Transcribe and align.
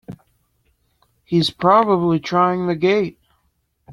He's 1.25 1.51
probably 1.51 2.19
trying 2.19 2.65
the 2.65 2.73
gate! 2.75 3.19